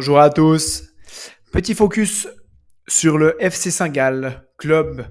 Bonjour 0.00 0.20
à 0.20 0.30
tous. 0.30 0.84
Petit 1.50 1.74
focus 1.74 2.28
sur 2.86 3.18
le 3.18 3.34
FC 3.42 3.72
Saint-Gall, 3.72 4.46
club 4.56 5.04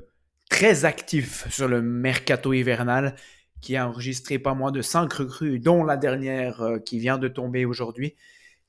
très 0.50 0.86
actif 0.86 1.46
sur 1.54 1.68
le 1.68 1.82
mercato 1.82 2.54
hivernal 2.54 3.18
qui 3.60 3.76
a 3.76 3.86
enregistré 3.86 4.40
pas 4.40 4.54
moins 4.54 4.72
de 4.72 4.82
5 4.82 5.12
recrues, 5.12 5.60
dont 5.60 5.84
la 5.84 5.98
dernière 5.98 6.62
euh, 6.62 6.80
qui 6.80 7.00
vient 7.00 7.18
de 7.18 7.28
tomber 7.28 7.66
aujourd'hui, 7.66 8.16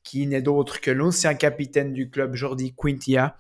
qui 0.03 0.27
n'est 0.27 0.43
d'autre 0.43 0.81
que 0.81 0.91
l'ancien 0.91 1.35
capitaine 1.35 1.93
du 1.93 2.11
club 2.11 2.35
Jordi 2.35 2.75
Quintia, 2.77 3.37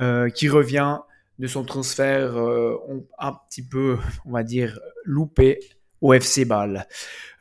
euh, 0.00 0.28
qui 0.28 0.48
revient 0.48 1.00
de 1.40 1.48
son 1.48 1.64
transfert 1.64 2.36
euh, 2.36 2.76
un 3.18 3.32
petit 3.32 3.66
peu, 3.66 3.98
on 4.24 4.30
va 4.30 4.44
dire, 4.44 4.78
loupé 5.02 5.58
au 6.00 6.12
FC 6.12 6.44
Bâle. 6.44 6.86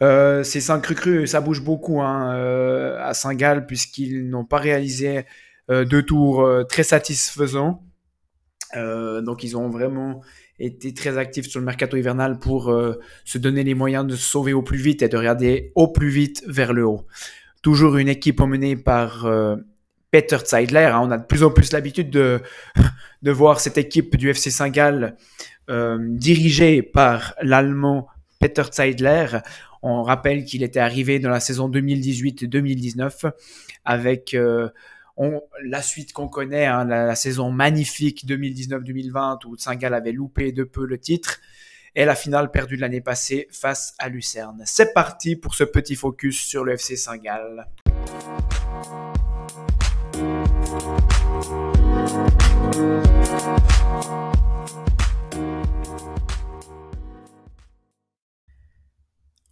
Euh, 0.04 0.44
ces 0.44 0.60
cinq 0.60 0.86
recrues, 0.86 1.28
ça 1.28 1.40
bouge 1.40 1.62
beaucoup 1.62 2.02
hein, 2.02 2.36
euh, 2.36 2.98
à 3.02 3.14
Saint-Gall 3.14 3.66
puisqu'ils 3.66 4.30
n'ont 4.30 4.44
pas 4.44 4.58
réalisé 4.58 5.26
euh, 5.72 5.86
deux 5.86 6.04
tours 6.04 6.48
très 6.68 6.84
satisfaisants. 6.84 7.84
donc 8.76 9.44
ils 9.44 9.56
ont 9.56 9.70
vraiment 9.70 10.22
été 10.60 10.94
très 10.94 11.18
actifs 11.18 11.48
sur 11.48 11.60
le 11.60 11.66
mercato 11.66 11.96
hivernal 11.96 12.40
pour 12.40 12.74
se 13.24 13.38
donner 13.38 13.64
les 13.64 13.76
moyens 13.76 14.06
de 14.06 14.16
se 14.16 14.24
sauver 14.24 14.54
au 14.54 14.62
plus 14.62 14.78
vite 14.78 15.02
et 15.02 15.10
de 15.10 15.18
regarder 15.18 15.72
au 15.76 15.88
plus 15.88 16.10
vite 16.10 16.44
vers 16.48 16.74
le 16.74 16.86
haut. 16.86 17.06
Toujours 17.62 17.98
une 17.98 18.10
équipe 18.10 18.42
emmenée 18.42 18.76
par 18.76 19.28
Peter 20.12 20.38
Zeidler. 20.46 20.92
Hein. 20.94 21.02
On 21.04 21.12
a 21.12 21.18
de 21.18 21.26
plus 21.26 21.44
en 21.44 21.52
plus 21.52 21.72
l'habitude 21.72 22.10
de, 22.10 22.42
de 23.22 23.32
voir 23.32 23.60
cette 23.60 23.78
équipe 23.78 24.18
du 24.18 24.30
FC 24.30 24.52
Saint-Gall 24.52 25.16
dirigée 25.70 26.82
par 26.82 27.36
l'Allemand 27.42 28.08
Peter 28.44 28.64
Zeidler. 28.74 29.28
On 29.82 30.04
rappelle 30.04 30.44
qu'il 30.44 30.64
était 30.64 30.82
arrivé 30.82 31.20
dans 31.20 31.30
la 31.30 31.40
saison 31.40 31.70
2018-2019 31.70 33.32
avec 33.86 34.34
euh, 34.34 34.68
la 35.64 35.82
suite 35.82 36.12
qu'on 36.12 36.28
connaît, 36.28 36.66
hein, 36.66 36.84
la, 36.84 37.16
saison 37.16 37.52
magnifique 37.52 38.28
2019-2020 38.28 39.46
où 39.46 39.56
Saint-Gall 39.56 39.94
avait 39.94 40.12
loupé 40.12 40.52
de 40.52 40.66
peu 40.66 40.86
le 40.86 40.98
titre 40.98 41.40
et 41.96 42.04
la 42.04 42.16
finale 42.16 42.52
perdue 42.52 42.76
l'année 42.76 43.00
passée 43.00 43.48
face 43.50 43.96
à 43.98 44.10
Lucerne. 44.10 44.62
C'est 44.66 44.94
parti 44.94 45.38
pour 45.38 45.56
ce 45.56 45.64
petit 45.64 45.96
focus 45.96 46.42
sur 46.42 46.66
le 46.66 46.74
FC 46.74 46.98
Saint-Gall. 46.98 47.66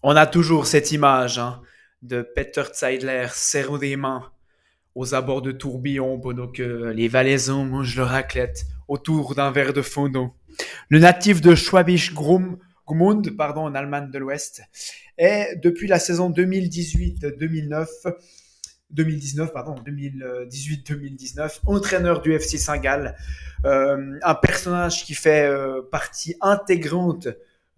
On 0.03 0.15
a 0.15 0.25
toujours 0.25 0.65
cette 0.65 0.91
image 0.91 1.37
hein, 1.37 1.61
de 2.01 2.23
Peter 2.23 2.63
Zeidler 2.73 3.27
serrant 3.33 3.77
des 3.77 3.95
mains 3.95 4.31
aux 4.95 5.13
abords 5.13 5.43
de 5.43 5.51
tourbillon 5.51 6.19
pendant 6.19 6.47
que 6.47 6.91
les 6.91 7.07
Valaisans 7.07 7.65
mangent 7.65 7.95
leur 7.95 8.09
raclette 8.09 8.65
autour 8.87 9.35
d'un 9.35 9.51
verre 9.51 9.73
de 9.73 9.83
fondant. 9.83 10.35
Le 10.89 10.97
natif 10.99 11.39
de 11.39 11.53
Schwabisch 11.53 12.13
pardon, 13.37 13.61
en 13.61 13.75
Allemagne 13.75 14.09
de 14.09 14.17
l'Ouest, 14.17 14.63
est 15.17 15.55
depuis 15.61 15.87
la 15.87 15.99
saison 15.99 16.31
2018-2009 16.31 17.87
2019, 18.89 19.53
pardon, 19.53 19.75
2018-2019, 19.85 21.59
entraîneur 21.65 22.21
du 22.21 22.33
FC 22.33 22.57
Saint-Gall, 22.57 23.15
euh, 23.65 24.19
un 24.21 24.35
personnage 24.35 25.05
qui 25.05 25.13
fait 25.13 25.45
euh, 25.45 25.81
partie 25.89 26.35
intégrante 26.41 27.29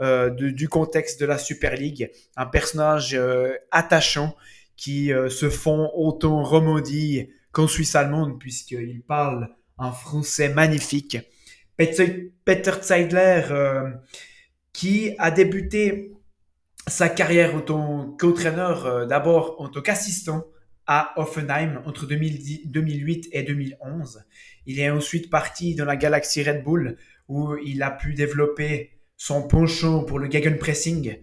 euh, 0.02 0.32
du 0.32 0.68
contexte 0.70 1.22
de 1.22 1.28
la 1.28 1.38
Super 1.38 1.76
League. 1.76 2.10
Un 2.36 2.48
personnage 2.48 3.14
euh, 3.14 3.54
attachant 3.70 4.36
qui 4.76 5.14
euh, 5.14 5.30
se 5.30 5.52
font 5.52 5.92
autant 5.94 6.42
Romandie 6.42 7.30
qu'en 7.52 7.68
Suisse 7.68 7.94
allemande 7.94 8.40
puisqu'il 8.40 9.04
parle 9.04 9.50
un 9.78 9.92
français 9.92 10.50
magnifique. 10.50 11.20
Peter, 11.78 12.72
Zeidler 12.82 13.44
qui 14.74 15.14
a 15.20 15.30
débuté 15.30 16.14
sa 16.88 17.08
carrière 17.08 17.54
en 17.54 17.62
tant 17.62 18.16
qu'entraîneur 18.20 19.06
d'abord 19.06 19.62
en 19.62 19.70
tant 19.70 19.82
qu'assistant 19.82 20.46
à 20.88 21.14
Offenheim 21.18 21.84
entre 21.86 22.08
2008 22.08 23.30
et 23.32 23.44
2011. 23.44 24.24
Il 24.66 24.80
est 24.80 24.90
ensuite 24.90 25.30
parti 25.30 25.76
dans 25.76 25.86
la 25.86 25.98
galaxie 25.98 26.44
Red 26.44 26.64
Bull 26.64 26.98
où 27.28 27.56
il 27.58 27.84
a 27.84 27.92
pu 27.92 28.16
développer 28.16 28.94
son 29.26 29.42
penchant 29.42 30.04
pour 30.04 30.20
le 30.20 30.30
gegenpressing. 30.30 31.16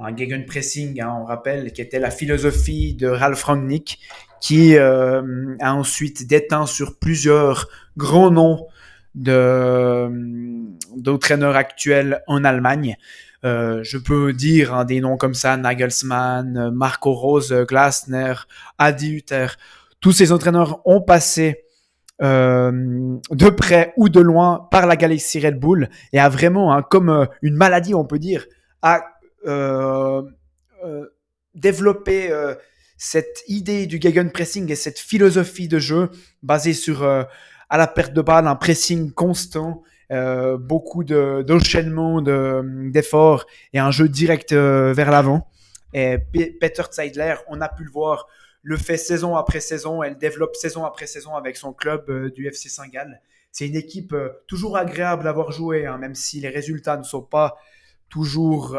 Un 0.00 0.16
gegenpressing, 0.16 1.00
hein, 1.00 1.16
on 1.20 1.24
rappelle, 1.24 1.72
qui 1.72 1.80
était 1.80 2.00
la 2.00 2.10
philosophie 2.10 2.94
de 2.94 3.06
Ralph 3.06 3.44
Rangnick, 3.44 4.00
qui 4.40 4.76
euh, 4.76 5.54
a 5.60 5.72
ensuite 5.72 6.26
déteint 6.26 6.66
sur 6.66 6.98
plusieurs 6.98 7.68
grands 7.96 8.32
noms 8.32 8.66
d'entraîneurs 10.96 11.54
actuels 11.54 12.20
en 12.26 12.42
Allemagne. 12.42 12.96
Euh, 13.44 13.78
je 13.84 13.98
peux 13.98 14.32
dire 14.32 14.74
hein, 14.74 14.84
des 14.84 15.00
noms 15.00 15.16
comme 15.16 15.34
ça, 15.34 15.56
Nagelsmann, 15.56 16.70
Marco 16.70 17.12
Rose, 17.12 17.54
Glasner, 17.68 18.34
Adi 18.78 19.12
Hütter. 19.12 19.46
Tous 20.00 20.10
ces 20.10 20.32
entraîneurs 20.32 20.80
ont 20.84 21.00
passé 21.00 21.65
euh, 22.22 23.18
de 23.30 23.50
près 23.50 23.92
ou 23.98 24.08
de 24.08 24.20
loin 24.20 24.68
par 24.70 24.86
la 24.86 24.96
galaxie 24.96 25.38
Red 25.38 25.60
Bull 25.60 25.90
et 26.14 26.18
a 26.18 26.30
vraiment, 26.30 26.72
hein, 26.72 26.80
comme 26.82 27.10
euh, 27.10 27.26
une 27.42 27.56
maladie, 27.56 27.94
on 27.94 28.06
peut 28.06 28.18
dire, 28.18 28.46
a 28.80 29.04
euh, 29.46 30.22
développé 31.54 32.30
cette 32.96 33.42
idée 33.48 33.86
du 33.86 34.00
gegenpressing 34.00 34.70
et 34.70 34.76
cette 34.76 34.98
philosophie 34.98 35.68
de 35.68 35.78
jeu 35.78 36.10
basée 36.42 36.74
sur 36.74 37.02
à 37.04 37.78
la 37.78 37.86
perte 37.86 38.12
de 38.12 38.20
balle, 38.20 38.46
un 38.46 38.56
pressing 38.56 39.12
constant, 39.12 39.82
beaucoup 40.58 41.02
d'enchaînement 41.02 42.20
d'efforts 42.20 43.46
et 43.72 43.78
un 43.78 43.90
jeu 43.90 44.08
direct 44.08 44.52
vers 44.52 45.10
l'avant. 45.10 45.48
Et 45.94 46.18
Peter 46.60 46.82
Zeidler, 46.92 47.36
on 47.48 47.60
a 47.62 47.68
pu 47.68 47.84
le 47.84 47.90
voir 47.90 48.26
le 48.66 48.76
fait 48.76 48.96
saison 48.96 49.36
après 49.36 49.60
saison, 49.60 50.02
elle 50.02 50.18
développe 50.18 50.56
saison 50.56 50.84
après 50.84 51.06
saison 51.06 51.36
avec 51.36 51.56
son 51.56 51.72
club 51.72 52.10
euh, 52.10 52.32
du 52.32 52.48
FC 52.48 52.68
Saint-Gall. 52.68 53.22
C'est 53.52 53.68
une 53.68 53.76
équipe 53.76 54.12
euh, 54.12 54.30
toujours 54.48 54.76
agréable 54.76 55.28
à 55.28 55.32
voir 55.32 55.52
jouer, 55.52 55.86
hein, 55.86 55.98
même 55.98 56.16
si 56.16 56.40
les 56.40 56.48
résultats 56.48 56.96
ne 56.96 57.04
sont 57.04 57.22
pas 57.22 57.58
toujours 58.08 58.76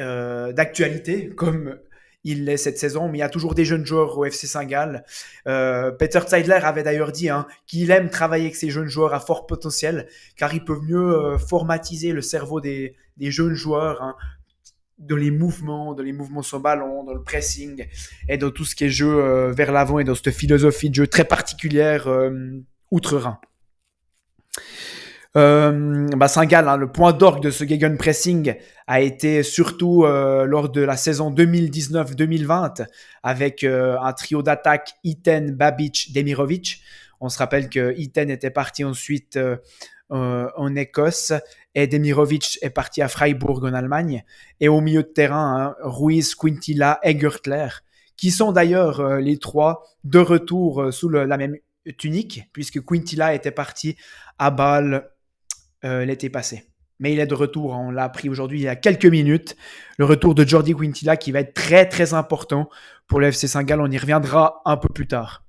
euh, 0.00 0.52
d'actualité, 0.52 1.28
comme 1.36 1.80
il 2.22 2.44
l'est 2.44 2.56
cette 2.56 2.78
saison, 2.78 3.08
mais 3.08 3.18
il 3.18 3.20
y 3.22 3.24
a 3.24 3.28
toujours 3.28 3.56
des 3.56 3.64
jeunes 3.64 3.84
joueurs 3.84 4.16
au 4.16 4.24
FC 4.24 4.46
Saint-Gall. 4.46 5.02
Peter 5.44 6.20
Zeidler 6.28 6.60
avait 6.62 6.84
d'ailleurs 6.84 7.10
dit 7.10 7.28
hein, 7.28 7.48
qu'il 7.66 7.90
aime 7.90 8.08
travailler 8.08 8.44
avec 8.44 8.54
ces 8.54 8.70
jeunes 8.70 8.86
joueurs 8.86 9.14
à 9.14 9.18
fort 9.18 9.48
potentiel, 9.48 10.06
car 10.36 10.54
ils 10.54 10.64
peuvent 10.64 10.84
mieux 10.84 11.36
formatiser 11.38 12.12
le 12.12 12.22
cerveau 12.22 12.60
des, 12.60 12.94
jeunes 13.18 13.54
joueurs, 13.54 14.00
hein, 14.00 14.14
dans 15.02 15.16
les 15.16 15.30
mouvements, 15.30 15.94
dans 15.94 16.02
les 16.02 16.12
mouvements 16.12 16.42
sur 16.42 16.60
ballon, 16.60 17.04
dans 17.04 17.14
le 17.14 17.22
pressing 17.22 17.86
et 18.28 18.38
dans 18.38 18.50
tout 18.50 18.64
ce 18.64 18.74
qui 18.74 18.84
est 18.84 18.90
jeu 18.90 19.08
euh, 19.08 19.52
vers 19.52 19.72
l'avant 19.72 19.98
et 19.98 20.04
dans 20.04 20.14
cette 20.14 20.30
philosophie 20.30 20.90
de 20.90 20.94
jeu 20.94 21.06
très 21.06 21.24
particulière 21.24 22.08
euh, 22.08 22.30
outre-Rhin. 22.90 23.38
Euh, 25.34 26.08
bah 26.14 26.26
hein, 26.36 26.76
le 26.76 26.92
point 26.92 27.14
d'orgue 27.14 27.42
de 27.42 27.50
ce 27.50 27.64
pressing 27.96 28.54
a 28.86 29.00
été 29.00 29.42
surtout 29.42 30.04
lors 30.04 30.68
de 30.68 30.82
la 30.82 30.96
saison 30.98 31.32
2019-2020 31.32 32.86
avec 33.22 33.64
un 33.64 34.12
trio 34.12 34.42
d'attaque 34.42 34.92
Iten, 35.04 35.52
Babic, 35.52 36.12
Demirovic. 36.12 36.82
On 37.20 37.30
se 37.30 37.38
rappelle 37.38 37.70
que 37.70 37.94
Iten 37.96 38.30
était 38.30 38.50
parti 38.50 38.84
ensuite 38.84 39.38
en 40.12 40.76
Écosse 40.76 41.32
et 41.74 41.86
Demirovic 41.86 42.58
est 42.62 42.70
parti 42.70 43.02
à 43.02 43.08
Freiburg 43.08 43.64
en 43.64 43.72
Allemagne. 43.72 44.24
Et 44.60 44.68
au 44.68 44.80
milieu 44.80 45.02
de 45.02 45.08
terrain, 45.08 45.56
hein, 45.60 45.76
Ruiz, 45.80 46.34
Quintilla 46.34 46.98
et 47.02 47.18
Gertler, 47.18 47.68
qui 48.16 48.30
sont 48.30 48.52
d'ailleurs 48.52 49.00
euh, 49.00 49.20
les 49.20 49.38
trois 49.38 49.84
de 50.04 50.18
retour 50.18 50.82
euh, 50.82 50.90
sous 50.90 51.08
la 51.08 51.36
même 51.36 51.56
tunique, 51.98 52.44
puisque 52.52 52.80
Quintilla 52.84 53.34
était 53.34 53.50
parti 53.50 53.96
à 54.38 54.50
Bâle 54.50 55.10
euh, 55.84 56.04
l'été 56.04 56.30
passé. 56.30 56.68
Mais 57.00 57.12
il 57.12 57.18
est 57.18 57.26
de 57.26 57.34
retour, 57.34 57.74
hein, 57.74 57.86
on 57.88 57.90
l'a 57.90 58.04
appris 58.04 58.28
aujourd'hui 58.28 58.60
il 58.60 58.64
y 58.64 58.68
a 58.68 58.76
quelques 58.76 59.06
minutes. 59.06 59.56
Le 59.98 60.04
retour 60.04 60.36
de 60.36 60.46
Jordi 60.46 60.74
Quintilla 60.74 61.16
qui 61.16 61.32
va 61.32 61.40
être 61.40 61.54
très 61.54 61.88
très 61.88 62.14
important 62.14 62.68
pour 63.08 63.18
le 63.18 63.26
FC 63.28 63.48
Saint-Gall. 63.48 63.80
On 63.80 63.90
y 63.90 63.98
reviendra 63.98 64.62
un 64.64 64.76
peu 64.76 64.88
plus 64.88 65.08
tard. 65.08 65.41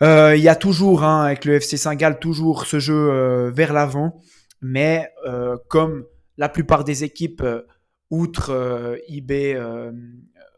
Il 0.00 0.40
y 0.40 0.48
a 0.48 0.56
toujours, 0.56 1.04
hein, 1.04 1.24
avec 1.24 1.44
le 1.44 1.54
FC 1.54 1.76
Saint-Gall, 1.76 2.18
toujours 2.18 2.66
ce 2.66 2.78
jeu 2.78 3.50
vers 3.50 3.72
l'avant. 3.72 4.20
Mais 4.66 5.12
euh, 5.26 5.58
comme 5.68 6.06
la 6.38 6.48
plupart 6.48 6.84
des 6.84 7.04
équipes, 7.04 7.42
euh, 7.42 7.66
outre 8.08 8.48
euh, 8.48 8.96
eBay, 9.08 9.58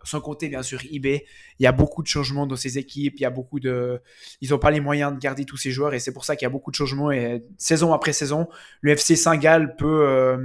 sans 0.04 0.20
compter 0.20 0.48
bien 0.48 0.62
sûr 0.62 0.80
eBay, 0.92 1.24
il 1.58 1.64
y 1.64 1.66
a 1.66 1.72
beaucoup 1.72 2.04
de 2.04 2.06
changements 2.06 2.46
dans 2.46 2.54
ces 2.54 2.78
équipes, 2.78 3.18
y 3.18 3.24
a 3.24 3.30
beaucoup 3.30 3.58
de... 3.58 4.00
Ils 4.40 4.50
n'ont 4.50 4.60
pas 4.60 4.70
les 4.70 4.78
moyens 4.78 5.12
de 5.12 5.18
garder 5.18 5.44
tous 5.44 5.56
ces 5.56 5.72
joueurs 5.72 5.92
et 5.92 5.98
c'est 5.98 6.12
pour 6.12 6.24
ça 6.24 6.36
qu'il 6.36 6.46
y 6.46 6.46
a 6.46 6.50
beaucoup 6.50 6.70
de 6.70 6.76
changements. 6.76 7.10
Et 7.10 7.42
saison 7.58 7.92
après 7.92 8.12
saison, 8.12 8.46
le 8.80 8.92
FC 8.92 9.16
Saint-Gall 9.16 9.74
peut 9.74 10.38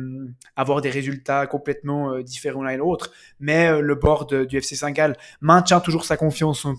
avoir 0.55 0.81
des 0.81 0.89
résultats 0.89 1.45
complètement 1.45 2.19
différents 2.21 2.63
l'un 2.63 2.71
et 2.71 2.77
l'autre, 2.77 3.11
mais 3.39 3.79
le 3.79 3.93
board 3.93 4.47
du 4.47 4.57
FC 4.57 4.75
Saint-Gall 4.75 5.15
maintient 5.41 5.81
toujours 5.81 6.05
sa 6.05 6.17
confiance 6.17 6.65
en 6.65 6.73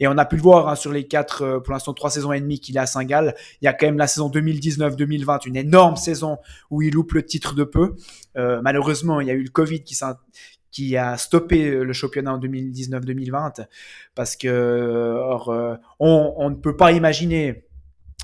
Et 0.00 0.06
on 0.06 0.18
a 0.18 0.24
pu 0.24 0.36
le 0.36 0.42
voir 0.42 0.68
hein, 0.68 0.74
sur 0.76 0.92
les 0.92 1.06
quatre, 1.06 1.42
euh, 1.42 1.60
pour 1.60 1.72
l'instant, 1.72 1.94
trois 1.94 2.10
saisons 2.10 2.32
et 2.32 2.40
demie 2.40 2.60
qu'il 2.60 2.78
a 2.78 2.82
à 2.82 2.86
Saint-Gall. 2.86 3.34
Il 3.60 3.64
y 3.64 3.68
a 3.68 3.72
quand 3.72 3.86
même 3.86 3.98
la 3.98 4.06
saison 4.06 4.30
2019-2020, 4.30 5.46
une 5.46 5.56
énorme 5.56 5.96
saison 5.96 6.38
où 6.70 6.82
il 6.82 6.94
loupe 6.94 7.12
le 7.12 7.24
titre 7.24 7.54
de 7.54 7.64
peu. 7.64 7.96
Euh, 8.36 8.60
malheureusement, 8.62 9.20
il 9.20 9.28
y 9.28 9.30
a 9.30 9.34
eu 9.34 9.42
le 9.42 9.50
Covid 9.50 9.82
qui, 9.82 10.96
a 10.96 11.16
stoppé 11.16 11.70
le 11.70 11.92
championnat 11.92 12.34
en 12.34 12.38
2019-2020 12.38 13.66
parce 14.14 14.36
que 14.36 15.20
on, 15.98 16.50
ne 16.50 16.54
peut 16.54 16.76
pas 16.76 16.92
imaginer 16.92 17.64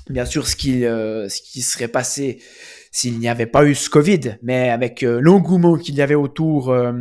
bien 0.09 0.23
sûr 0.23 0.47
ce 0.47 0.55
qui, 0.55 0.81
serait 1.61 1.89
passé 1.89 2.41
s'il 2.91 3.19
n'y 3.19 3.27
avait 3.27 3.45
pas 3.45 3.65
eu 3.65 3.75
ce 3.75 3.89
Covid, 3.89 4.37
mais 4.41 4.69
avec 4.69 5.01
l'engouement 5.01 5.77
qu'il 5.77 5.95
y 5.95 6.01
avait 6.01 6.15
autour 6.15 6.69
euh, 6.69 6.93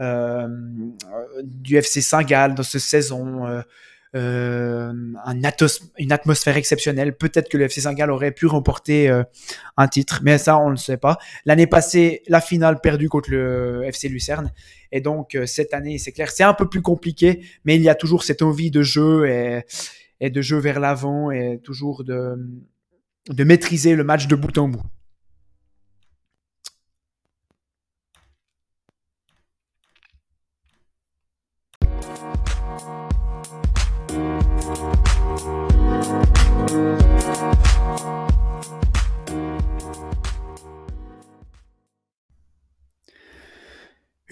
du 0.00 1.76
FC 1.76 2.00
Saint-Gall 2.00 2.54
dans 2.54 2.62
cette 2.62 2.80
saison. 2.80 3.46
Euh, 3.46 3.62
euh, 4.16 4.92
une 5.98 6.12
atmosphère 6.12 6.56
exceptionnelle. 6.56 7.16
Peut-être 7.16 7.48
que 7.48 7.56
le 7.56 7.64
FC 7.64 7.82
Saint-Gall 7.82 8.10
aurait 8.10 8.32
pu 8.32 8.46
remporter 8.46 9.08
un 9.76 9.88
titre, 9.88 10.20
mais 10.24 10.38
ça, 10.38 10.58
on 10.58 10.66
ne 10.66 10.70
le 10.72 10.76
sait 10.76 10.96
pas. 10.96 11.18
L'année 11.44 11.68
passée, 11.68 12.22
la 12.26 12.40
finale 12.40 12.80
perdue 12.80 13.08
contre 13.08 13.30
le 13.30 13.84
FC 13.84 14.08
Lucerne. 14.08 14.52
Et 14.90 15.00
donc, 15.00 15.38
cette 15.46 15.74
année, 15.74 15.98
c'est 15.98 16.10
clair, 16.10 16.30
c'est 16.30 16.42
un 16.42 16.54
peu 16.54 16.68
plus 16.68 16.82
compliqué, 16.82 17.44
mais 17.64 17.76
il 17.76 17.82
y 17.82 17.88
a 17.88 17.94
toujours 17.94 18.24
cette 18.24 18.42
envie 18.42 18.72
de 18.72 18.82
jeu 18.82 19.28
et, 19.28 20.30
de 20.30 20.42
jeu 20.42 20.58
vers 20.58 20.80
l'avant 20.80 21.30
et 21.30 21.60
toujours 21.62 22.02
de 22.02 23.44
maîtriser 23.44 23.94
le 23.94 24.02
match 24.02 24.26
de 24.26 24.34
bout 24.34 24.58
en 24.58 24.68
bout. 24.68 24.82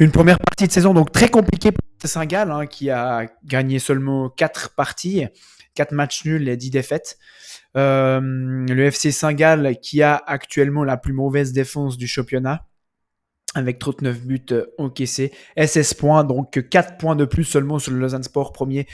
Une 0.00 0.12
première 0.12 0.38
partie 0.38 0.68
de 0.68 0.72
saison 0.72 0.94
donc 0.94 1.10
très 1.10 1.28
compliquée 1.28 1.72
pour 1.72 1.82
Saint-Gall, 2.04 2.52
hein, 2.52 2.66
qui 2.66 2.88
a 2.88 3.26
gagné 3.44 3.80
seulement 3.80 4.30
4 4.30 4.76
parties, 4.76 5.26
4 5.74 5.90
matchs 5.90 6.24
nuls 6.24 6.48
et 6.48 6.56
10 6.56 6.70
défaites. 6.70 7.18
Euh, 7.76 8.20
le 8.20 8.84
FC 8.84 9.10
Saint-Gall 9.10 9.76
qui 9.82 10.02
a 10.02 10.14
actuellement 10.14 10.84
la 10.84 10.98
plus 10.98 11.12
mauvaise 11.12 11.52
défense 11.52 11.98
du 11.98 12.06
championnat, 12.06 12.68
avec 13.56 13.80
39 13.80 14.20
buts 14.20 14.46
encaissés, 14.78 15.32
SS 15.56 15.94
points, 15.94 16.22
donc 16.22 16.68
4 16.68 16.96
points 16.96 17.16
de 17.16 17.24
plus 17.24 17.44
seulement 17.44 17.80
sur 17.80 17.90
le 17.92 17.98
Lausanne 17.98 18.22
Sport, 18.22 18.52
premier 18.52 18.86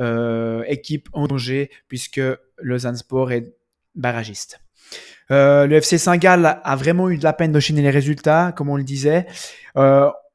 euh, 0.00 0.62
équipe 0.68 1.08
en 1.14 1.26
danger, 1.26 1.68
puisque 1.88 2.20
Lausanne 2.58 2.96
Sport 2.96 3.32
est 3.32 3.56
barragiste. 3.96 4.60
Euh, 5.32 5.66
le 5.66 5.76
FC 5.76 5.98
Saint-Gall 5.98 6.60
a 6.62 6.76
vraiment 6.76 7.10
eu 7.10 7.18
de 7.18 7.24
la 7.24 7.32
peine 7.32 7.50
d'enchaîner 7.50 7.82
les 7.82 7.90
résultats, 7.90 8.52
comme 8.52 8.68
on 8.68 8.76
le 8.76 8.84
disait. 8.84 9.26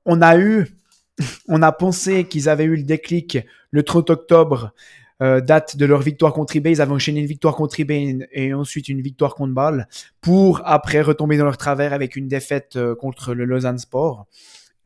on 1.47 1.61
a 1.61 1.71
pensé 1.71 2.25
qu'ils 2.25 2.49
avaient 2.49 2.65
eu 2.65 2.75
le 2.75 2.83
déclic 2.83 3.39
le 3.71 3.83
30 3.83 4.09
octobre, 4.09 4.73
euh, 5.21 5.41
date 5.41 5.75
de 5.75 5.85
leur 5.85 6.01
victoire 6.01 6.33
contre 6.33 6.55
eBay. 6.55 6.71
Ils 6.71 6.81
avaient 6.81 6.93
enchaîné 6.93 7.19
une 7.19 7.25
victoire 7.25 7.55
contre 7.55 7.79
eBay 7.79 8.27
et 8.31 8.53
ensuite 8.53 8.87
une 8.87 9.01
victoire 9.01 9.35
contre 9.35 9.53
Bâle 9.53 9.87
pour 10.21 10.61
après 10.65 11.01
retomber 11.01 11.37
dans 11.37 11.45
leur 11.45 11.57
travers 11.57 11.93
avec 11.93 12.15
une 12.15 12.27
défaite 12.27 12.77
euh, 12.77 12.95
contre 12.95 13.33
le 13.33 13.45
Lausanne 13.45 13.79
Sport. 13.79 14.27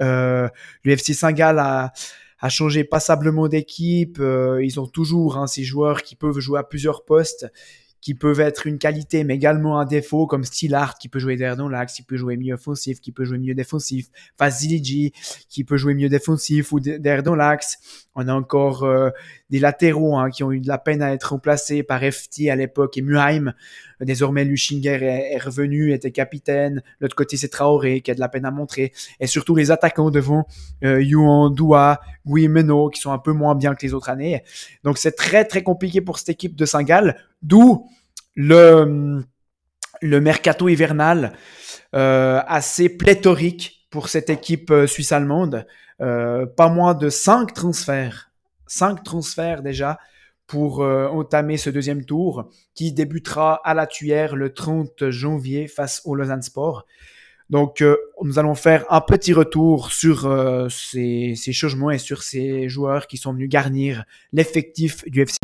Euh, 0.01 0.50
le 0.83 0.92
FC 0.94 1.13
Saint-Gall 1.13 1.59
a, 1.59 1.94
changé 2.50 2.83
passablement 2.83 3.48
d'équipe. 3.48 4.19
ils 4.19 4.77
ont 4.77 4.88
toujours 4.88 5.38
hein, 5.38 5.48
ces 5.48 5.63
joueurs 5.63 6.04
qui 6.04 6.18
peuvent 6.18 6.39
jouer 6.39 6.59
à 6.59 6.63
plusieurs 6.63 7.06
postes 7.06 7.50
qui 8.04 8.16
peuvent 8.16 8.42
être 8.42 8.68
une 8.68 8.80
qualité, 8.80 9.24
mais 9.24 9.36
également 9.36 9.80
un 9.80 9.86
défaut, 9.86 10.28
comme 10.28 10.44
Stillard, 10.44 10.98
qui 10.98 11.08
peut 11.08 11.20
jouer 11.20 11.38
derrière 11.38 11.56
dans 11.56 11.70
l'axe, 11.70 11.94
qui 11.94 12.02
peut 12.04 12.18
jouer 12.18 12.36
mieux 12.36 12.54
offensif, 12.54 13.00
qui 13.00 13.14
peut 13.14 13.24
jouer 13.24 13.38
mieux 13.38 13.54
défensif, 13.54 14.08
Fasiligi, 14.38 15.14
qui 15.48 15.64
peut 15.64 15.78
jouer 15.78 15.94
mieux 15.94 16.10
défensif 16.10 16.74
ou 16.74 16.82
derrière 16.82 17.24
dans 17.24 17.36
l'axe. 17.36 17.78
On 18.14 18.28
a 18.28 18.34
encore 18.34 18.84
euh, 18.84 19.10
des 19.50 19.60
latéraux 19.60 20.18
hein, 20.18 20.30
qui 20.32 20.44
ont 20.44 20.52
eu 20.52 20.60
de 20.60 20.68
la 20.68 20.78
peine 20.78 21.02
à 21.02 21.14
être 21.14 21.30
remplacés 21.30 21.82
par 21.82 22.02
FT 22.02 22.50
à 22.52 22.58
l'époque 22.58 22.98
et 22.98 23.02
Muheim. 23.02 23.54
Désormais, 24.06 24.46
Lushinger 24.46 25.00
est, 25.02 25.38
revenu, 25.38 25.94
était 25.94 26.12
capitaine. 26.12 26.82
L'autre 27.00 27.16
côté, 27.16 27.38
c'est 27.38 27.50
Traoré 27.50 28.02
qui 28.02 28.12
a 28.12 28.16
de 28.16 28.20
la 28.20 28.30
peine 28.30 28.46
à 28.46 28.52
montrer. 28.52 28.94
Et 29.20 29.28
surtout 29.28 29.56
les 29.56 29.72
attaquants 29.72 30.12
devant 30.12 30.48
euh, 30.84 31.02
Yuan, 31.02 31.54
Doua, 31.54 32.00
Guimeno, 32.26 32.90
qui 32.90 33.02
sont 33.02 33.12
un 33.12 33.20
peu 33.20 33.32
moins 33.32 33.56
bien 33.56 33.76
que 33.76 33.86
les 33.86 33.94
autres 33.94 34.10
années. 34.10 34.44
Donc 34.84 34.98
c'est 34.98 35.14
très 35.14 35.46
très 35.46 35.64
compliqué 35.64 36.02
pour 36.02 36.20
cette 36.20 36.30
équipe 36.30 36.56
de 36.56 36.66
Saint-Gall. 36.66 37.18
D'où 37.42 37.90
le, 38.36 39.24
le 40.02 40.22
mercato 40.22 40.70
hivernal 40.70 41.34
euh, 41.96 42.42
assez 42.48 42.90
pléthorique 42.90 43.88
pour 43.90 44.10
cette 44.10 44.30
équipe 44.32 44.72
euh, 44.72 44.88
suisse-allemande. 44.88 45.68
Euh, 46.02 46.48
pas 46.48 46.70
moins 46.70 46.96
de 46.96 47.10
5 47.10 47.54
transferts. 47.54 48.32
5 48.66 49.04
transferts 49.04 49.62
déjà 49.62 50.00
pour 50.54 50.82
entamer 50.82 51.58
ce 51.58 51.72
deuxième 51.72 52.06
tour 52.06 52.48
qui 52.76 52.92
débutera 52.92 53.56
à 53.56 53.74
la 53.74 53.88
Tuyère 53.88 54.36
le 54.36 54.54
30 54.54 55.10
janvier 55.10 55.68
face 55.68 56.04
au 56.06 56.14
Lausanne 56.14 56.44
Sport. 56.44 56.86
Donc, 57.50 57.84
nous 58.22 58.38
allons 58.38 58.54
faire 58.54 58.86
un 58.92 59.02
petit 59.02 59.34
retour 59.34 59.92
sur 59.92 60.30
ces, 60.70 61.34
ces, 61.36 61.54
changements 61.54 61.90
et 61.90 61.98
sur 61.98 62.22
ces 62.22 62.70
joueurs 62.70 63.08
qui 63.08 63.18
sont 63.18 63.34
venus 63.34 63.50
garnir 63.50 64.04
l'effectif 64.32 65.04
du 65.10 65.24
FC. 65.24 65.40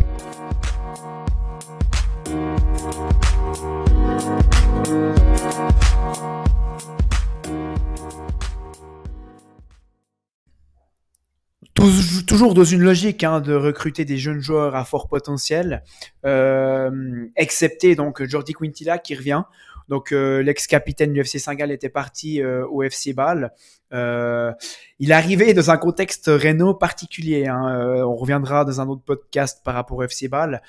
Toujours 12.27 12.53
dans 12.53 12.63
une 12.63 12.81
logique 12.81 13.23
hein, 13.23 13.41
de 13.41 13.53
recruter 13.53 14.05
des 14.05 14.17
jeunes 14.17 14.41
joueurs 14.41 14.75
à 14.75 14.85
fort 14.85 15.07
potentiel, 15.07 15.83
euh, 16.25 17.25
excepté 17.35 17.95
donc 17.95 18.23
Jordi 18.23 18.53
Quintilla 18.53 18.97
qui 18.97 19.15
revient. 19.15 19.43
Donc 19.87 20.11
euh, 20.11 20.43
l'ex-capitaine 20.43 21.13
du 21.13 21.21
FC 21.21 21.39
Saint-Gall 21.39 21.71
était 21.71 21.89
parti 21.89 22.41
euh, 22.41 22.65
au 22.67 22.83
FC 22.83 23.13
Bâle. 23.13 23.51
il 23.91 25.11
est 25.11 25.13
arrivé 25.13 25.53
dans 25.53 25.71
un 25.71 25.77
contexte 25.77 26.27
Renault 26.27 26.75
particulier. 26.75 27.47
Hein. 27.47 28.03
on 28.05 28.15
reviendra 28.15 28.65
dans 28.65 28.81
un 28.81 28.87
autre 28.87 29.03
podcast 29.03 29.61
par 29.63 29.73
rapport 29.73 29.97
au 29.97 30.03
FC 30.03 30.27
Bâle. 30.27 30.61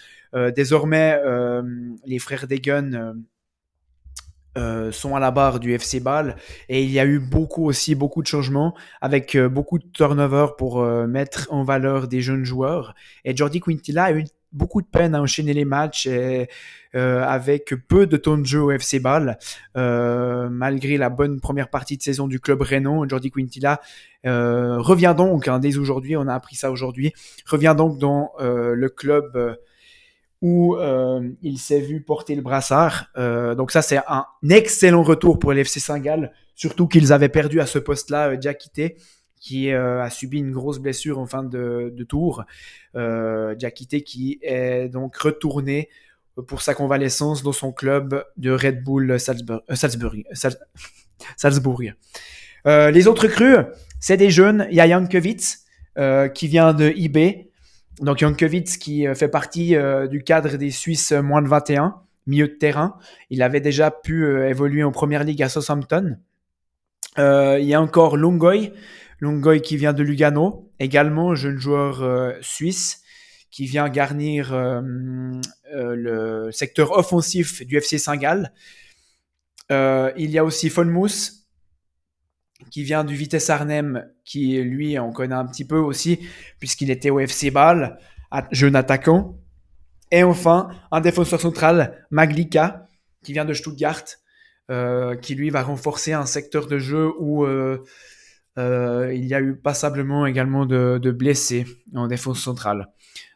désormais, 0.55 1.21
les 2.07 2.19
frères 2.19 2.47
Degen 2.47 3.15
euh, 4.59 4.91
sont 4.91 5.15
à 5.15 5.21
la 5.21 5.31
barre 5.31 5.61
du 5.61 5.73
FC 5.73 6.01
Bâle. 6.01 6.35
Et 6.69 6.83
il 6.83 6.91
y 6.91 6.99
a 6.99 7.07
eu 7.07 7.21
beaucoup 7.21 7.67
aussi 7.67 7.95
beaucoup 7.95 8.21
de 8.21 8.27
changements 8.27 8.75
avec 9.01 9.37
euh, 9.37 9.49
beaucoup 9.49 9.79
de 9.79 9.85
turnover 9.93 10.49
pour 10.59 10.81
euh, 10.83 11.07
mettre 11.07 11.47
en 11.51 11.63
valeur 11.63 12.09
des 12.09 12.21
jeunes 12.21 12.43
joueurs. 12.43 12.97
Et 13.25 13.37
Jordi 13.37 13.61
Quintilla 13.61 14.05
a 14.05 14.13
eu 14.13 14.25
beaucoup 14.51 14.83
de 14.83 14.89
peine 14.89 15.15
à 15.15 15.23
enchaîner 15.23 15.55
les 15.55 15.65
matchs 15.65 16.09
avec 16.93 17.73
peu 17.87 18.09
de 18.09 18.17
temps 18.17 18.37
de 18.37 18.45
jeu 18.45 18.61
au 18.61 18.73
FC 18.73 18.99
Bâle. 18.99 19.39
Malgré 19.77 20.97
la 20.97 21.11
bonne 21.11 21.39
première 21.41 21.71
partie 21.71 21.97
de 21.97 22.03
saison 22.03 22.27
du 22.27 22.41
club 22.41 22.61
Renault 22.63 23.09
Jordi 23.09 23.31
Quintilla 23.31 23.81
revient 24.25 25.15
donc 25.17 25.47
hein, 25.47 25.61
dès 25.61 25.79
aujourd'hui 25.79 26.17
on 26.17 26.27
a 26.27 26.35
appris 26.35 26.57
ça 26.57 26.73
aujourd'hui 26.73 27.13
revient 27.47 27.77
donc 27.79 27.99
dans 27.99 28.33
le 28.41 28.89
club 28.89 29.57
où 30.43 30.77
euh, 30.77 31.29
il 31.43 31.59
s'est 31.59 31.81
vu 31.81 32.01
porter 32.01 32.35
le 32.35 32.43
brassard. 32.43 33.07
Euh, 33.17 33.55
donc 33.55 33.71
ça, 33.71 33.83
c'est 33.83 33.99
un 34.09 34.25
excellent 34.49 35.03
retour 35.03 35.39
pour 35.39 35.53
l'FC 35.53 35.81
Saint-Gall, 35.81 36.33
surtout 36.55 36.89
qu'ils 36.89 37.13
avaient 37.13 37.29
perdu 37.29 37.61
à 37.61 37.67
ce 37.67 37.79
poste-là 37.79 38.31
euh, 38.31 38.37
Diakité, 38.37 38.97
qui 39.39 39.71
euh, 39.71 40.03
a 40.03 40.11
subi 40.11 40.39
une 40.39 40.53
grosse 40.53 40.79
blessure 40.79 41.19
en 41.19 41.27
fin 41.27 41.43
de, 41.43 41.93
de 41.95 42.05
tour. 42.05 42.45
Euh, 42.97 43.55
Diakité 43.55 44.03
qui 44.03 44.39
est 44.43 44.89
donc 44.89 45.17
retourné 45.17 45.89
pour 46.47 46.63
sa 46.63 46.75
convalescence 46.75 47.43
dans 47.43 47.53
son 47.53 47.73
club 47.73 48.25
de 48.39 48.51
Red 48.51 48.83
Bull 48.83 49.19
Salzburg. 49.21 49.63
Salzburg, 51.37 51.95
les 52.65 53.07
autres 53.09 53.27
crues, 53.27 53.57
c'est 53.99 54.17
des 54.17 54.31
jeunes. 54.31 54.67
Il 54.71 54.77
qui 56.35 56.49
vient 56.49 56.73
de 56.73 56.93
IB, 56.97 57.50
donc 58.01 58.19
Jankovic 58.19 58.79
qui 58.79 59.07
euh, 59.07 59.15
fait 59.15 59.29
partie 59.29 59.77
euh, 59.77 60.07
du 60.07 60.23
cadre 60.23 60.57
des 60.57 60.71
Suisses 60.71 61.13
moins 61.13 61.43
de 61.43 61.49
21, 61.49 61.97
milieu 62.27 62.49
de 62.49 62.55
terrain. 62.55 62.97
Il 63.29 63.43
avait 63.43 63.61
déjà 63.61 63.91
pu 63.91 64.25
euh, 64.25 64.49
évoluer 64.49 64.83
en 64.83 64.93
première 64.93 65.25
ligue 65.25 65.43
à 65.43 65.49
Southampton. 65.49 66.17
il 67.19 67.65
y 67.65 67.75
a 67.75 67.81
encore 67.81 68.17
Longoy, 68.17 68.73
Longoy 69.21 69.61
qui 69.61 69.77
vient 69.77 69.93
de 69.93 70.03
Lugano, 70.03 70.71
également 70.79 71.35
jeune 71.35 71.59
joueur 71.59 72.35
suisse 72.41 73.03
qui 73.51 73.67
vient 73.67 73.89
garnir 73.89 74.55
le 75.73 76.51
secteur 76.53 76.93
offensif 76.93 77.67
du 77.67 77.77
FC 77.77 77.99
Saint-Gall. 77.99 78.53
il 79.71 80.31
y 80.31 80.39
a 80.39 80.45
aussi 80.45 80.71
Fonmous 80.71 81.40
qui 82.71 82.85
vient 82.85 83.05
du 83.05 83.15
Vitesse 83.15 83.51
Arnhem, 83.51 84.07
qui 84.25 84.61
lui, 84.63 84.99
on 84.99 85.13
connaît 85.13 85.35
un 85.35 85.47
petit 85.47 85.67
peu 85.67 85.79
aussi, 85.79 86.21
puisqu'il 86.59 86.91
était 86.91 87.11
au 87.11 87.21
FC 87.21 87.51
Bâle, 87.51 87.99
jeune 88.53 88.77
attaquant. 88.77 89.37
Et 90.11 90.23
enfin, 90.23 90.69
un 90.91 91.01
défenseur 91.01 91.41
central, 91.41 92.07
Maglika, 92.11 92.89
qui 93.23 93.33
vient 93.33 93.45
de 93.45 93.55
Stuttgart, 93.55 94.05
euh, 94.71 95.17
qui 95.17 95.35
lui 95.35 95.51
va 95.51 95.63
renforcer 95.63 96.13
un 96.13 96.27
secteur 96.27 96.67
de 96.67 96.79
jeu 96.79 97.13
où 97.19 97.45
euh, 97.45 97.85
euh, 98.59 99.13
il 99.13 99.25
y 99.27 99.35
a 99.35 99.41
eu 99.41 99.57
passablement 99.57 100.27
également 100.27 100.67
de, 100.67 100.99
de 100.99 101.11
blessés 101.11 101.67
en 101.95 102.07
défense 102.07 102.41
centrale. 102.41 102.89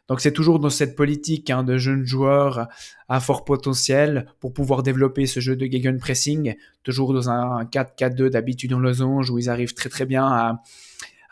Donc 0.07 0.21
c'est 0.21 0.31
toujours 0.31 0.59
dans 0.59 0.69
cette 0.69 0.95
politique 0.95 1.49
hein, 1.49 1.63
de 1.63 1.77
jeunes 1.77 2.05
joueurs 2.05 2.67
à 3.09 3.19
fort 3.19 3.43
potentiel 3.43 4.27
pour 4.39 4.53
pouvoir 4.53 4.83
développer 4.83 5.25
ce 5.25 5.39
jeu 5.39 5.55
de 5.55 5.65
gegenpressing, 5.65 6.55
toujours 6.83 7.13
dans 7.13 7.29
un 7.29 7.63
4-4-2 7.63 8.29
d'habitude 8.29 8.73
en 8.73 8.79
losange 8.79 9.31
où 9.31 9.39
ils 9.39 9.49
arrivent 9.49 9.73
très 9.73 9.89
très 9.89 10.05
bien 10.05 10.25
à, 10.25 10.61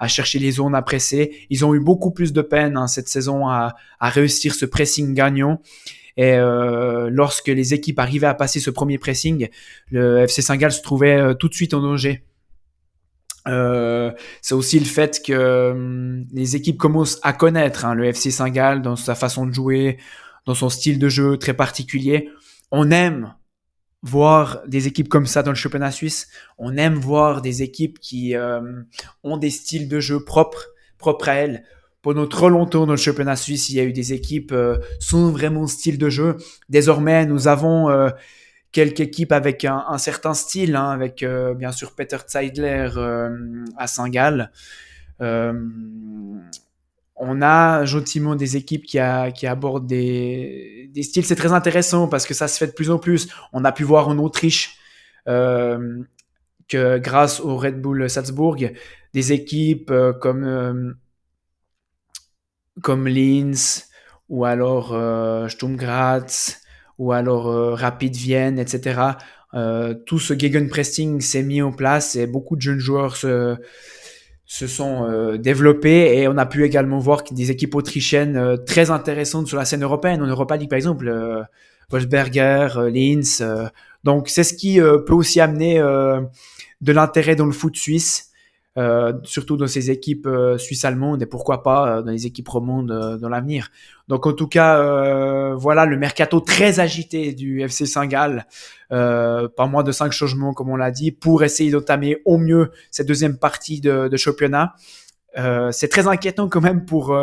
chercher 0.08 0.38
les 0.38 0.52
zones 0.52 0.76
à 0.76 0.82
presser. 0.82 1.48
Ils 1.50 1.64
ont 1.64 1.74
eu 1.74 1.80
beaucoup 1.80 2.12
plus 2.12 2.34
de 2.34 2.42
peine 2.42 2.76
hein, 2.76 2.88
cette 2.88 3.08
saison 3.08 3.48
à, 3.48 3.76
à, 4.02 4.10
réussir 4.10 4.54
ce 4.54 4.66
pressing 4.66 5.14
gagnant. 5.14 5.62
Et 6.18 6.34
euh, 6.34 7.10
lorsque 7.10 7.48
les 7.48 7.74
équipes 7.74 8.00
arrivaient 8.00 8.28
à 8.28 8.34
passer 8.34 8.60
ce 8.60 8.70
premier 8.70 8.98
pressing, 8.98 9.48
le 9.92 10.20
FC 10.20 10.42
Saint-Gall 10.42 10.72
se 10.72 10.82
trouvait 10.82 11.16
euh, 11.16 11.34
tout 11.34 11.48
de 11.48 11.54
suite 11.54 11.74
en 11.74 11.82
danger. 11.82 12.26
Euh, 13.48 14.12
c'est 14.42 14.56
aussi 14.56 14.80
le 14.80 14.86
fait 14.86 15.22
que 15.26 15.72
hum, 15.72 16.26
les 16.32 16.56
équipes 16.56 16.78
commencent 16.78 17.20
à 17.24 17.34
connaître 17.34 17.86
hein, 17.86 17.94
le 17.94 18.06
FC 18.06 18.32
Saint-Gall 18.32 18.82
dans 18.82 18.96
sa 18.96 19.16
façon 19.16 19.46
de 19.46 19.52
jouer, 19.52 19.98
dans 20.46 20.56
son 20.56 20.70
style 20.70 21.00
de 21.00 21.10
jeu 21.10 21.38
très 21.38 21.54
particulier. 21.54 22.30
On 22.72 22.92
aime 22.92 23.34
voir 24.02 24.62
des 24.68 24.88
équipes 24.88 25.10
comme 25.10 25.26
ça 25.26 25.44
dans 25.44 25.52
le 25.52 25.56
championnat 25.56 25.92
suisse. 25.92 26.28
On 26.58 26.78
aime 26.78 26.96
voir 26.96 27.42
des 27.42 27.64
équipes 27.64 28.00
qui 28.00 28.36
euh, 28.36 28.62
ont 29.24 29.38
des 29.38 29.50
styles 29.50 29.88
de 29.88 30.00
jeu 30.00 30.24
propres, 30.24 30.68
propres 30.98 31.30
à 31.30 31.36
elles. 31.36 31.64
Pendant 32.02 32.28
trop 32.28 32.50
longtemps 32.50 32.86
dans 32.86 32.94
le 32.94 32.98
championnat 32.98 33.38
suisse, 33.38 33.70
il 33.70 33.78
y 33.78 33.80
a 33.80 33.86
eu 33.86 33.94
des 33.94 34.12
équipes 34.12 34.52
euh, 34.52 34.78
sans 35.00 35.32
vraiment 35.32 35.68
style 35.68 35.98
de 35.98 36.10
jeu. 36.10 36.36
Désormais, 36.68 37.26
nous 37.26 37.48
avons 37.48 37.90
euh, 37.90 38.10
quelques 38.74 39.00
équipes 39.02 39.32
avec 39.32 39.64
un, 39.64 39.98
certain 39.98 40.34
style, 40.34 40.76
hein, 40.76 40.90
avec 40.90 41.24
euh, 41.24 41.54
bien 41.54 41.72
sûr 41.72 41.96
Peter 41.96 42.18
Zeidler 42.28 42.90
euh, 42.98 43.64
à 43.78 43.88
Saint-Gall. 43.88 44.52
Euh, 45.22 45.54
on 47.16 47.42
a 47.42 47.86
gentiment 47.86 48.36
des 48.36 48.58
équipes 48.58 48.86
qui, 48.86 49.00
abordent 49.00 49.88
des, 49.88 50.92
styles. 51.02 51.24
C'est 51.24 51.36
très 51.36 51.54
intéressant 51.54 52.08
parce 52.08 52.26
que 52.26 52.34
ça 52.34 52.48
se 52.50 52.58
fait 52.58 52.68
de 52.68 52.74
plus 52.74 52.90
en 52.90 52.98
plus. 52.98 53.30
On 53.54 53.64
a 53.64 53.72
pu 53.72 53.84
voir 53.84 54.10
en 54.10 54.18
Autriche 54.18 54.78
que 55.26 56.98
grâce 56.98 57.40
au 57.40 57.56
Red 57.56 57.80
Bull 57.80 58.10
Salzbourg, 58.10 58.58
des 59.14 59.32
équipes 59.32 59.94
comme, 60.20 60.96
comme 62.82 63.08
Linz 63.08 63.88
ou 64.28 64.44
alors 64.44 64.88
Sturm 65.50 65.78
ou 66.98 67.12
alors 67.12 67.48
euh, 67.48 67.74
Rapid 67.74 68.16
Vienne, 68.16 68.60
etc. 68.60 69.02
Euh, 69.54 69.94
tout 69.94 70.20
ce 70.20 70.38
gegenpressing 70.38 71.22
s'est 71.22 71.44
mis 71.44 71.62
en 71.62 71.72
place 71.72 72.16
et 72.16 72.26
beaucoup 72.26 72.56
de 72.56 72.62
jeunes 72.62 72.80
joueurs 72.80 73.16
se, 73.16 73.56
se 74.46 74.68
sont 74.68 75.10
euh, 75.10 75.38
développés 75.38 76.18
et 76.18 76.28
on 76.28 76.38
a 76.38 76.46
pu 76.46 76.64
également 76.64 77.00
voir 77.00 77.24
des 77.24 77.50
équipes 77.50 77.76
autrichiennes 77.76 78.38
euh, 78.38 78.56
très 78.56 78.92
intéressantes 78.92 79.48
sur 79.48 79.58
la 79.58 79.66
scène 79.66 79.84
européenne. 79.84 80.22
En 80.22 80.28
Europa 80.28 80.58
League, 80.58 80.70
par 80.70 80.78
exemple, 80.78 81.08
euh, 81.08 81.42
Wolfsberger, 81.90 82.78
euh, 82.78 82.90
Linz. 82.90 83.44
donc, 84.04 84.30
c'est 84.30 84.44
ce 84.44 84.54
qui 84.54 84.80
peut 84.80 85.14
aussi 85.14 85.40
amener 85.40 85.80
de 85.80 86.92
l'intérêt 86.92 87.36
dans 87.36 87.46
le 87.46 87.52
foot 87.52 87.76
suisse. 87.76 88.33
Euh, 88.76 89.14
surtout 89.24 89.56
dans 89.56 89.68
ces 89.68 89.92
équipes 89.92 90.26
euh, 90.26 90.58
suisses-allemandes 90.58 91.22
et 91.22 91.28
pourquoi 91.28 91.62
pas 91.62 91.98
euh, 91.98 92.02
dans 92.02 92.10
les 92.10 92.26
équipes 92.26 92.50
romandes 92.50 92.90
euh, 92.90 93.18
dans 93.18 93.30
l'avenir. 93.30 93.70
Donc 94.08 94.26
en 94.26 94.34
tout 94.34 94.48
cas, 94.48 94.80
euh, 94.80 95.54
voilà 95.54 95.86
le 95.86 95.96
mercato 95.96 96.40
très 96.40 96.80
agité 96.80 97.34
du 97.34 97.62
FC 97.62 97.86
Saint-Gall, 97.86 98.48
euh, 98.92 99.48
pas 99.48 99.68
moins 99.68 99.84
de 99.84 99.92
cinq 99.92 100.12
changements 100.12 100.56
comme 100.56 100.72
on 100.72 100.76
l'a 100.76 100.90
dit, 100.90 101.12
pour 101.12 101.44
essayer 101.44 101.70
d'entamer 101.70 102.24
au 102.26 102.40
mieux 102.40 102.72
cette 102.90 103.08
deuxième 103.08 103.38
partie 103.38 103.80
de, 103.80 104.08
de 104.08 104.18
championnat. 104.18 104.74
C'est 105.72 105.90
très 105.90 106.08
inquiétant 106.08 106.50
quand 106.50 106.62
même 106.62 106.86
pour 106.86 107.16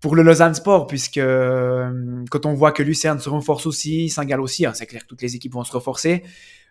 pour 0.00 0.16
le 0.16 0.22
Lausanne 0.22 0.54
Sport, 0.54 0.86
puisque 0.86 1.20
quand 1.20 2.46
on 2.46 2.54
voit 2.54 2.72
que 2.72 2.82
Lucerne 2.82 3.18
se 3.20 3.28
renforce 3.28 3.66
aussi, 3.66 4.08
Saint-Gall 4.10 4.40
aussi, 4.40 4.66
hein, 4.66 4.72
c'est 4.74 4.86
clair 4.86 5.02
que 5.02 5.08
toutes 5.08 5.22
les 5.22 5.34
équipes 5.34 5.54
vont 5.54 5.64
se 5.64 5.72
renforcer. 5.72 6.22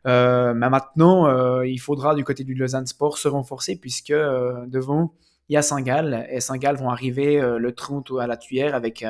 Euh, 0.06 0.54
mais 0.54 0.70
maintenant, 0.70 1.28
euh, 1.28 1.66
il 1.66 1.80
faudra 1.80 2.16
du 2.16 2.24
côté 2.24 2.44
du 2.44 2.54
Lausanne 2.54 2.86
Sport 2.86 3.18
se 3.18 3.28
renforcer, 3.28 3.76
puisque 3.76 4.12
euh, 4.12 4.66
devant, 4.68 5.14
il 5.50 5.54
y 5.54 5.58
a 5.58 5.62
Saint-Gall, 5.62 6.28
et 6.30 6.40
Saint-Gall 6.40 6.78
vont 6.78 6.90
arriver 6.90 7.40
le 7.40 7.72
30 7.72 8.14
à 8.20 8.26
la 8.26 8.36
tuyère 8.36 8.74
avec 8.74 9.06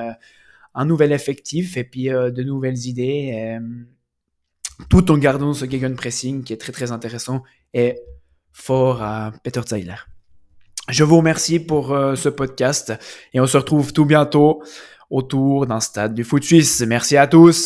un 0.74 0.86
nouvel 0.86 1.14
effectif 1.14 1.78
et 1.78 1.86
puis 1.86 2.10
de 2.10 2.44
nouvelles 2.44 2.88
idées, 2.88 3.58
tout 4.90 5.10
en 5.12 5.18
gardant 5.18 5.54
ce 5.54 5.64
gegenpressing 5.64 6.44
qui 6.44 6.52
est 6.52 6.58
très 6.58 6.74
très 6.74 6.92
intéressant 6.92 7.42
et 7.74 7.98
fort 8.52 9.02
à 9.02 9.32
Peter 9.46 9.62
Zeiler. 9.66 9.96
Je 10.90 11.06
vous 11.06 11.16
remercie 11.16 11.62
pour 11.62 11.88
ce 12.18 12.28
podcast 12.28 12.92
et 13.34 13.40
on 13.40 13.48
se 13.48 13.56
retrouve 13.56 13.94
tout 13.94 14.04
bientôt 14.04 14.62
autour 15.10 15.68
d'un 15.68 15.80
stade 15.80 16.14
du 16.14 16.26
foot 16.26 16.44
suisse. 16.44 16.84
Merci 16.86 17.16
à 17.16 17.28
tous. 17.28 17.64